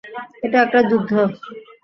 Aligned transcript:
এটা 0.45 0.57
একটা 0.65 0.79
যুদ্ধ! 0.89 1.11